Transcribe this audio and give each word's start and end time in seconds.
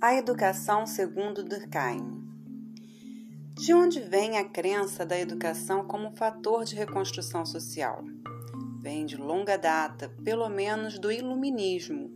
A 0.00 0.14
educação 0.14 0.86
segundo 0.86 1.42
Durkheim. 1.42 2.22
De 3.54 3.74
onde 3.74 3.98
vem 3.98 4.38
a 4.38 4.44
crença 4.48 5.04
da 5.04 5.18
educação 5.18 5.88
como 5.88 6.16
fator 6.16 6.64
de 6.64 6.76
reconstrução 6.76 7.44
social? 7.44 8.04
Vem 8.80 9.04
de 9.04 9.16
longa 9.16 9.58
data, 9.58 10.08
pelo 10.22 10.48
menos 10.48 11.00
do 11.00 11.10
iluminismo, 11.10 12.12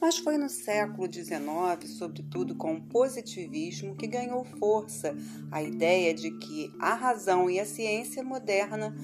mas 0.00 0.16
foi 0.16 0.38
no 0.38 0.48
século 0.48 1.12
XIX, 1.12 1.90
sobretudo 1.98 2.54
com 2.54 2.74
o 2.74 2.82
positivismo, 2.82 3.96
que 3.96 4.06
ganhou 4.06 4.44
força 4.44 5.12
a 5.50 5.60
ideia 5.60 6.14
de 6.14 6.30
que 6.38 6.72
a 6.78 6.94
razão 6.94 7.50
e 7.50 7.58
a 7.58 7.66
ciência 7.66 8.22
moderna 8.22 8.94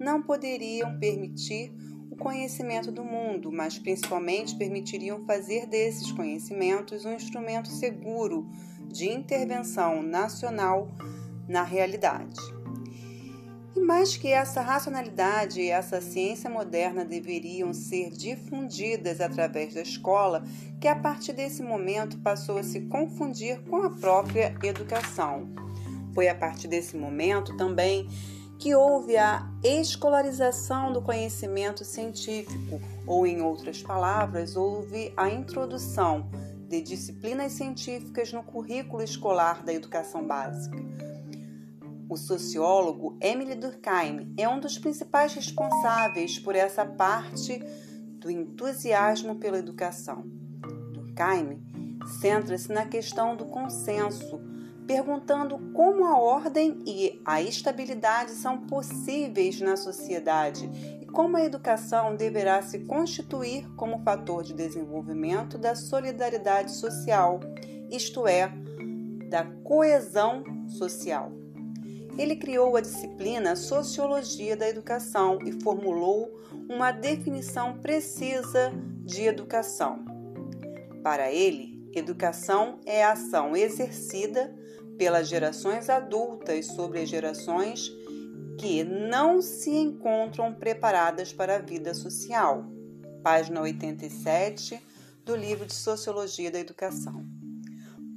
não 0.00 0.22
poderiam 0.22 0.98
permitir 0.98 1.70
conhecimento 2.18 2.92
do 2.92 3.04
mundo, 3.04 3.50
mas 3.50 3.78
principalmente 3.78 4.56
permitiriam 4.56 5.24
fazer 5.24 5.66
desses 5.66 6.12
conhecimentos 6.12 7.04
um 7.04 7.12
instrumento 7.14 7.68
seguro 7.68 8.46
de 8.86 9.08
intervenção 9.08 10.02
nacional 10.02 10.88
na 11.48 11.62
realidade. 11.62 12.38
E 13.76 13.80
mais 13.80 14.16
que 14.16 14.28
essa 14.28 14.60
racionalidade 14.60 15.60
e 15.60 15.70
essa 15.70 16.00
ciência 16.00 16.50
moderna 16.50 17.04
deveriam 17.04 17.72
ser 17.72 18.10
difundidas 18.10 19.20
através 19.20 19.74
da 19.74 19.82
escola, 19.82 20.42
que 20.80 20.88
a 20.88 20.96
partir 20.96 21.32
desse 21.32 21.62
momento 21.62 22.18
passou 22.18 22.58
a 22.58 22.62
se 22.62 22.80
confundir 22.82 23.62
com 23.62 23.76
a 23.76 23.90
própria 23.90 24.54
educação. 24.64 25.48
Foi 26.12 26.28
a 26.28 26.34
partir 26.34 26.66
desse 26.66 26.96
momento 26.96 27.56
também 27.56 28.08
que 28.58 28.74
houve 28.74 29.16
a 29.16 29.48
escolarização 29.62 30.92
do 30.92 31.00
conhecimento 31.00 31.84
científico, 31.84 32.80
ou, 33.06 33.26
em 33.26 33.40
outras 33.40 33.82
palavras, 33.82 34.56
houve 34.56 35.12
a 35.16 35.30
introdução 35.30 36.28
de 36.68 36.82
disciplinas 36.82 37.52
científicas 37.52 38.32
no 38.32 38.42
currículo 38.42 39.02
escolar 39.02 39.62
da 39.62 39.72
educação 39.72 40.26
básica. 40.26 40.76
O 42.08 42.16
sociólogo 42.16 43.16
Emily 43.20 43.54
Durkheim 43.54 44.34
é 44.36 44.48
um 44.48 44.58
dos 44.58 44.76
principais 44.76 45.34
responsáveis 45.34 46.38
por 46.38 46.56
essa 46.56 46.84
parte 46.84 47.62
do 48.18 48.30
entusiasmo 48.30 49.36
pela 49.36 49.58
educação. 49.58 50.24
Durkheim 50.92 51.62
centra-se 52.20 52.72
na 52.72 52.86
questão 52.86 53.36
do 53.36 53.44
consenso 53.46 54.40
perguntando 54.88 55.58
como 55.74 56.06
a 56.06 56.18
ordem 56.18 56.82
e 56.86 57.20
a 57.22 57.42
estabilidade 57.42 58.30
são 58.30 58.62
possíveis 58.66 59.60
na 59.60 59.76
sociedade 59.76 60.68
e 61.02 61.04
como 61.04 61.36
a 61.36 61.44
educação 61.44 62.16
deverá 62.16 62.62
se 62.62 62.78
constituir 62.80 63.68
como 63.76 64.02
fator 64.02 64.42
de 64.42 64.54
desenvolvimento 64.54 65.58
da 65.58 65.74
solidariedade 65.74 66.72
social, 66.72 67.38
isto 67.90 68.26
é, 68.26 68.50
da 69.28 69.44
coesão 69.62 70.42
social. 70.66 71.30
Ele 72.16 72.34
criou 72.34 72.74
a 72.74 72.80
disciplina 72.80 73.54
Sociologia 73.54 74.56
da 74.56 74.66
Educação 74.66 75.38
e 75.44 75.52
formulou 75.62 76.34
uma 76.66 76.92
definição 76.92 77.78
precisa 77.78 78.72
de 79.04 79.24
educação. 79.24 80.02
Para 81.02 81.30
ele, 81.30 81.77
educação 81.92 82.80
é 82.84 83.04
a 83.04 83.12
ação 83.12 83.56
exercida 83.56 84.54
pelas 84.96 85.28
gerações 85.28 85.88
adultas 85.88 86.66
sobre 86.66 87.00
as 87.00 87.08
gerações 87.08 87.90
que 88.58 88.82
não 88.82 89.40
se 89.40 89.70
encontram 89.70 90.52
preparadas 90.52 91.32
para 91.32 91.56
a 91.56 91.60
vida 91.60 91.94
social. 91.94 92.64
Página 93.22 93.60
87 93.60 94.80
do 95.24 95.36
livro 95.36 95.64
de 95.64 95.74
Sociologia 95.74 96.50
da 96.50 96.58
Educação. 96.58 97.24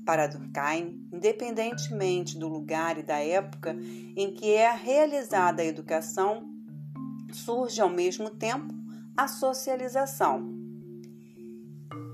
Para 0.05 0.27
Durkheim, 0.27 1.08
independentemente 1.14 2.39
do 2.39 2.48
lugar 2.48 2.98
e 2.98 3.03
da 3.03 3.20
época 3.20 3.76
em 4.15 4.33
que 4.33 4.52
é 4.52 4.71
realizada 4.71 5.61
a 5.61 5.65
educação, 5.65 6.49
surge 7.32 7.80
ao 7.80 7.89
mesmo 7.89 8.32
tempo 8.32 8.73
a 9.15 9.27
socialização. 9.27 10.51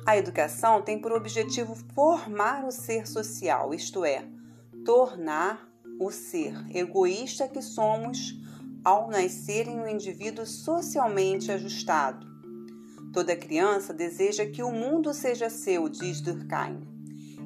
A 0.07 0.15
educação 0.15 0.81
tem 0.81 0.97
por 0.97 1.11
objetivo 1.11 1.75
formar 1.93 2.63
o 2.63 2.71
ser 2.71 3.05
social, 3.05 3.73
isto 3.73 4.05
é, 4.05 4.23
tornar 4.85 5.67
o 5.99 6.09
ser 6.11 6.55
egoísta 6.73 7.45
que 7.45 7.61
somos 7.61 8.33
ao 8.85 9.09
nascer 9.09 9.67
em 9.67 9.77
um 9.77 9.85
indivíduo 9.85 10.45
socialmente 10.45 11.51
ajustado. 11.51 12.25
Toda 13.11 13.35
criança 13.35 13.93
deseja 13.93 14.45
que 14.45 14.63
o 14.63 14.71
mundo 14.71 15.13
seja 15.13 15.49
seu, 15.49 15.89
diz 15.89 16.21
Durkheim, 16.21 16.87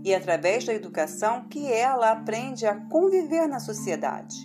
e 0.03 0.13
é 0.13 0.16
através 0.16 0.63
da 0.63 0.72
educação 0.72 1.47
que 1.49 1.66
ela 1.66 2.11
aprende 2.11 2.67
a 2.67 2.75
conviver 2.75 3.47
na 3.47 3.59
sociedade. 3.59 4.38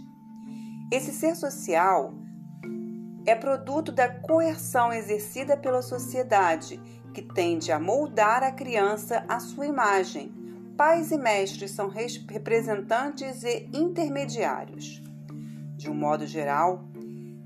Esse 0.91 1.13
ser 1.13 1.37
social 1.37 2.15
é 3.27 3.35
produto 3.35 3.93
da 3.93 4.09
coerção 4.09 4.91
exercida 4.91 5.55
pela 5.55 5.83
sociedade, 5.83 6.81
que 7.17 7.23
tende 7.23 7.73
a 7.73 7.81
moldar 7.81 8.43
a 8.43 8.53
criança 8.53 9.25
à 9.27 9.41
sua 9.41 9.67
imagem 9.67 10.31
pais 10.77 11.11
e 11.11 11.17
mestres 11.17 11.71
são 11.71 11.89
representantes 11.89 13.43
e 13.43 13.71
intermediários. 13.73 15.03
De 15.79 15.89
um 15.89 15.95
modo 15.95 16.27
geral, 16.27 16.85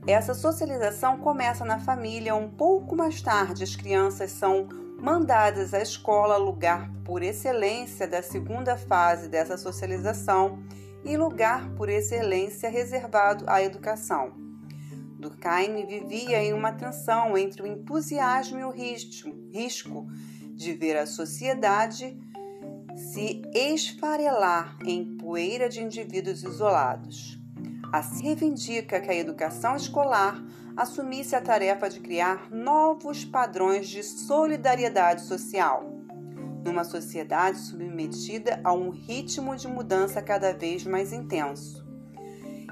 essa 0.08 0.34
socialização 0.34 1.18
começa 1.18 1.64
na 1.64 1.78
família. 1.78 2.34
Um 2.34 2.50
pouco 2.50 2.96
mais 2.96 3.22
tarde, 3.22 3.62
as 3.62 3.76
crianças 3.76 4.32
são 4.32 4.68
mandadas 5.00 5.72
à 5.72 5.80
escola, 5.80 6.36
lugar 6.36 6.90
por 7.04 7.22
excelência 7.22 8.08
da 8.08 8.24
segunda 8.24 8.76
fase 8.76 9.28
dessa 9.28 9.56
socialização 9.56 10.58
e 11.04 11.16
lugar 11.16 11.70
por 11.76 11.88
excelência 11.88 12.68
reservado 12.68 13.44
à 13.46 13.62
educação. 13.62 14.49
Durkheim 15.20 15.84
vivia 15.84 16.42
em 16.42 16.54
uma 16.54 16.72
tensão 16.72 17.36
entre 17.36 17.62
o 17.62 17.66
entusiasmo 17.66 18.58
e 18.58 18.64
o 18.64 18.70
risco 18.70 20.06
de 20.54 20.72
ver 20.72 20.96
a 20.96 21.06
sociedade 21.06 22.18
se 22.96 23.42
esfarelar 23.54 24.78
em 24.84 25.16
poeira 25.18 25.68
de 25.68 25.82
indivíduos 25.82 26.42
isolados. 26.42 27.38
Assim 27.92 28.24
reivindica 28.24 29.00
que 29.00 29.10
a 29.10 29.14
educação 29.14 29.76
escolar 29.76 30.42
assumisse 30.76 31.36
a 31.36 31.40
tarefa 31.40 31.90
de 31.90 32.00
criar 32.00 32.50
novos 32.50 33.24
padrões 33.24 33.88
de 33.88 34.02
solidariedade 34.02 35.22
social, 35.22 35.84
numa 36.64 36.84
sociedade 36.84 37.58
submetida 37.58 38.60
a 38.64 38.72
um 38.72 38.90
ritmo 38.90 39.54
de 39.56 39.68
mudança 39.68 40.22
cada 40.22 40.52
vez 40.52 40.84
mais 40.84 41.12
intenso. 41.12 41.89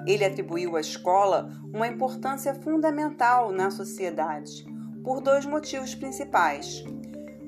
Ele 0.07 0.25
atribuiu 0.25 0.77
à 0.77 0.81
escola 0.81 1.51
uma 1.73 1.87
importância 1.87 2.55
fundamental 2.55 3.53
na 3.53 3.71
sociedade, 3.71 4.67
por 5.03 5.21
dois 5.21 5.45
motivos 5.45 5.95
principais. 5.95 6.85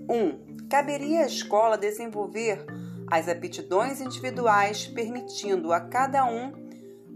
Um, 0.09 0.67
caberia 0.69 1.21
à 1.21 1.27
escola 1.27 1.77
desenvolver 1.77 2.65
as 3.11 3.29
aptidões 3.29 4.01
individuais, 4.01 4.87
permitindo 4.87 5.73
a 5.73 5.81
cada 5.81 6.25
um 6.25 6.53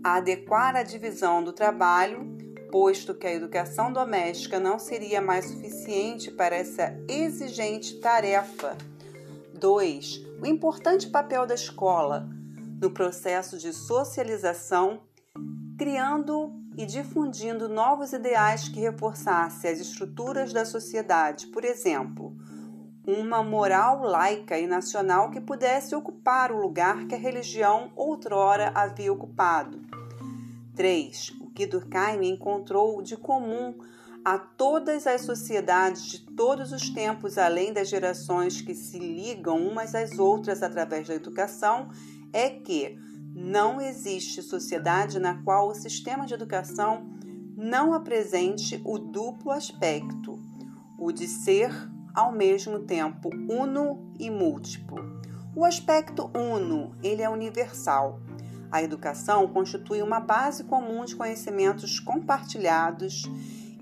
adequar 0.03 0.77
a 0.77 0.83
divisão 0.83 1.43
do 1.43 1.53
trabalho, 1.53 2.37
posto 2.71 3.15
que 3.15 3.27
a 3.27 3.33
educação 3.33 3.93
doméstica 3.93 4.59
não 4.59 4.78
seria 4.78 5.21
mais 5.21 5.47
suficiente 5.47 6.31
para 6.31 6.56
essa 6.56 6.95
exigente 7.09 8.01
tarefa. 8.01 8.77
2. 9.55 10.27
O 10.43 10.47
importante 10.47 11.09
papel 11.09 11.47
da 11.47 11.55
escola 11.55 12.28
no 12.81 12.91
processo 12.91 13.56
de 13.56 13.72
socialização, 13.72 15.01
criando 15.77 16.53
e 16.77 16.85
difundindo 16.87 17.69
novos 17.69 18.12
ideais 18.12 18.69
que 18.69 18.81
reforçassem 18.81 19.71
as 19.71 19.81
estruturas 19.81 20.53
da 20.53 20.65
sociedade, 20.65 21.47
por 21.48 21.65
exemplo, 21.65 22.37
uma 23.07 23.43
moral 23.43 24.03
laica 24.03 24.59
e 24.59 24.66
nacional 24.66 25.31
que 25.31 25.41
pudesse 25.41 25.95
ocupar 25.95 26.51
o 26.51 26.60
lugar 26.60 27.07
que 27.07 27.15
a 27.15 27.19
religião 27.19 27.93
outrora 27.95 28.72
havia 28.75 29.13
ocupado. 29.13 29.81
3. 30.75 31.37
O 31.41 31.51
que 31.51 31.66
Durkheim 31.66 32.28
encontrou 32.28 33.01
de 33.03 33.16
comum 33.16 33.75
a 34.25 34.39
todas 34.39 35.07
as 35.07 35.21
sociedades 35.21 36.07
de 36.07 36.21
todos 36.21 36.72
os 36.72 36.89
tempos, 36.89 37.37
além 37.37 37.72
das 37.72 37.89
gerações 37.89 38.60
que 38.63 38.75
se 38.75 38.98
ligam 38.98 39.59
umas 39.59 39.95
às 39.95 40.19
outras 40.19 40.63
através 40.63 41.07
da 41.07 41.15
educação, 41.15 41.91
é 42.33 42.48
que 42.48 42.98
não 43.34 43.81
existe 43.81 44.41
sociedade 44.42 45.19
na 45.19 45.42
qual 45.42 45.69
o 45.69 45.75
sistema 45.75 46.25
de 46.25 46.34
educação 46.34 47.10
não 47.57 47.92
apresente 47.92 48.81
o 48.84 48.98
duplo 48.98 49.51
aspecto, 49.51 50.39
o 50.98 51.10
de 51.10 51.27
ser 51.27 51.71
ao 52.15 52.31
mesmo 52.31 52.81
tempo 52.81 53.31
uno 53.48 54.13
e 54.19 54.31
múltiplo. 54.31 55.21
O 55.57 55.65
aspecto 55.65 56.31
uno, 56.34 56.95
ele 57.03 57.22
é 57.22 57.28
universal. 57.28 58.21
A 58.71 58.83
educação 58.83 59.48
constitui 59.48 60.01
uma 60.01 60.21
base 60.21 60.65
comum 60.65 61.04
de 61.04 61.16
conhecimentos 61.16 61.98
compartilhados 61.98 63.25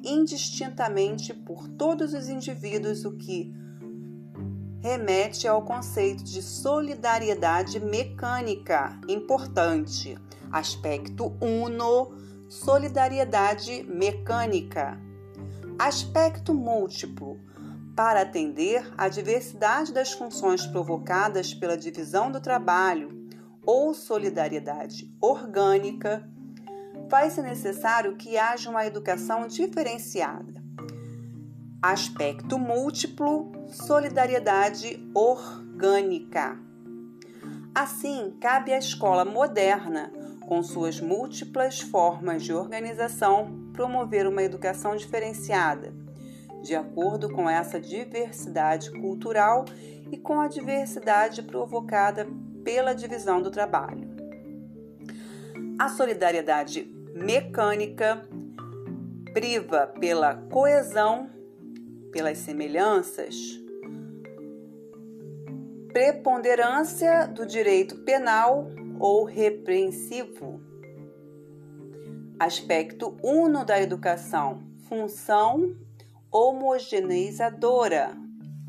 indistintamente 0.05 1.33
por 1.33 1.69
todos 1.69 2.13
os 2.13 2.29
indivíduos, 2.29 3.05
o 3.05 3.13
que 3.13 3.55
remete 4.83 5.47
ao 5.47 5.63
conceito 5.63 6.25
de 6.25 6.43
solidariedade 6.43 7.79
mecânica, 7.79 8.99
importante. 9.09 10.19
Aspecto 10.51 11.37
1, 11.41 12.49
solidariedade 12.51 13.85
mecânica. 13.85 15.01
Aspecto 15.79 16.53
múltiplo, 16.53 17.39
para 17.95 18.23
atender 18.23 18.93
à 18.99 19.09
diversidade 19.09 19.93
das 19.93 20.13
funções 20.13 20.67
provocadas 20.67 21.55
pela 21.55 21.77
divisão 21.77 22.33
do 22.33 22.41
trabalho 22.41 23.31
ou 23.65 23.95
solidariedade 23.95 25.15
orgânica, 25.21 26.29
faz-se 27.09 27.41
necessário 27.41 28.17
que 28.17 28.37
haja 28.37 28.69
uma 28.69 28.85
educação 28.85 29.47
diferenciada. 29.47 30.61
Aspecto 31.81 32.59
múltiplo, 32.59 33.62
solidariedade 33.73 35.11
orgânica. 35.15 36.59
Assim, 37.75 38.37
cabe 38.41 38.73
à 38.73 38.79
escola 38.79 39.25
moderna, 39.25 40.13
com 40.47 40.63
suas 40.63 41.01
múltiplas 41.01 41.81
formas 41.81 42.43
de 42.43 42.53
organização, 42.53 43.71
promover 43.73 44.27
uma 44.27 44.43
educação 44.43 44.95
diferenciada 44.95 46.03
de 46.63 46.77
acordo 46.77 47.29
com 47.29 47.51
essa 47.51 47.81
diversidade 47.81 48.91
cultural 48.93 49.65
e 50.11 50.17
com 50.17 50.41
a 50.41 50.49
diversidade 50.49 51.43
provocada 51.43 52.27
pela 52.65 52.95
divisão 52.95 53.43
do 53.43 53.51
trabalho. 53.51 54.09
A 55.79 55.89
solidariedade 55.89 56.85
mecânica 57.15 58.23
priva 59.35 59.89
pela 59.99 60.37
coesão, 60.37 61.29
pelas 62.13 62.39
semelhanças, 62.39 63.61
preponderância 65.93 67.27
do 67.27 67.45
direito 67.45 67.97
penal 67.99 68.67
ou 68.99 69.25
repreensivo. 69.25 70.61
Aspecto 72.39 73.17
1 73.23 73.65
da 73.65 73.81
educação: 73.81 74.63
função 74.89 75.77
homogeneizadora, 76.31 78.17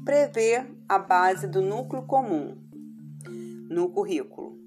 prevê 0.04 0.66
a 0.88 1.00
base 1.00 1.48
do 1.48 1.62
núcleo 1.62 2.04
comum 2.04 2.58
no 3.70 3.90
currículo. 3.90 4.60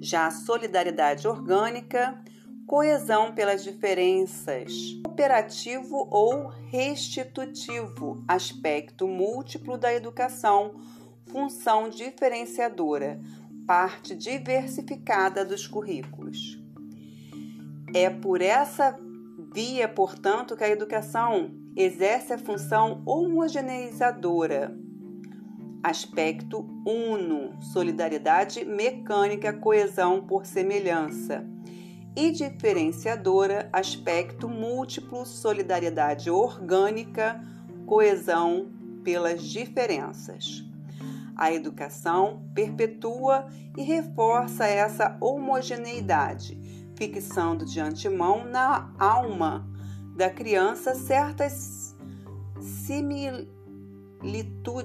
Já 0.00 0.26
a 0.26 0.30
solidariedade 0.30 1.28
orgânica, 1.28 2.18
coesão 2.66 3.34
pelas 3.34 3.62
diferenças, 3.62 4.72
cooperativo 5.04 6.08
ou 6.10 6.46
restitutivo, 6.46 8.24
aspecto 8.26 9.06
múltiplo 9.06 9.76
da 9.76 9.92
educação, 9.92 10.80
função 11.30 11.88
diferenciadora, 11.88 13.20
parte 13.66 14.14
diversificada 14.14 15.44
dos 15.44 15.66
currículos. 15.66 16.60
É 17.94 18.10
por 18.10 18.40
essa 18.40 18.98
via, 19.52 19.88
portanto, 19.88 20.56
que 20.56 20.64
a 20.64 20.68
educação 20.68 21.50
exerce 21.76 22.32
a 22.32 22.38
função 22.38 23.02
homogeneizadora. 23.06 24.76
Aspecto 25.82 26.68
uno, 26.86 27.60
solidariedade 27.62 28.64
mecânica, 28.64 29.52
coesão 29.52 30.26
por 30.26 30.44
semelhança. 30.44 31.44
E 32.14 32.30
diferenciadora, 32.32 33.68
aspecto 33.72 34.48
múltiplo, 34.48 35.24
solidariedade 35.24 36.28
orgânica, 36.28 37.40
coesão 37.86 38.68
pelas 39.02 39.42
diferenças. 39.42 40.69
A 41.40 41.50
educação 41.50 42.46
perpetua 42.54 43.48
e 43.74 43.82
reforça 43.82 44.66
essa 44.66 45.16
homogeneidade, 45.22 46.60
fixando 46.94 47.64
de 47.64 47.80
antemão 47.80 48.44
na 48.44 48.92
alma 48.98 49.66
da 50.14 50.28
criança 50.28 50.94
certas 50.94 51.96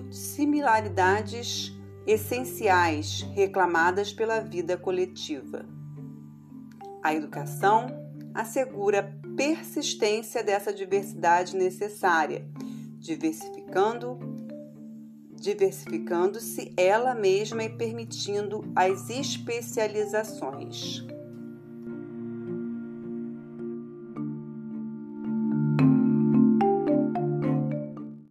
similaridades 0.10 1.78
essenciais 2.08 3.24
reclamadas 3.34 4.14
pela 4.14 4.40
vida 4.40 4.78
coletiva. 4.78 5.66
A 7.04 7.14
educação 7.14 7.88
assegura 8.34 9.14
persistência 9.36 10.42
dessa 10.42 10.72
diversidade 10.72 11.58
necessária, 11.58 12.50
diversificando 12.98 14.35
diversificando-se 15.36 16.72
ela 16.76 17.14
mesma 17.14 17.64
e 17.64 17.70
permitindo 17.70 18.64
as 18.76 19.10
especializações. 19.10 21.06